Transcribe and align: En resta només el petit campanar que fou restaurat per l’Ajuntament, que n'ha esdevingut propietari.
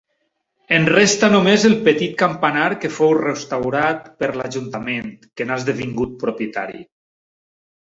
En 0.77 0.85
resta 0.93 1.27
només 1.33 1.65
el 1.69 1.75
petit 1.87 2.15
campanar 2.21 2.63
que 2.85 2.91
fou 2.95 3.13
restaurat 3.19 4.09
per 4.23 4.31
l’Ajuntament, 4.41 5.15
que 5.37 5.49
n'ha 5.51 5.61
esdevingut 5.63 6.19
propietari. 6.27 6.85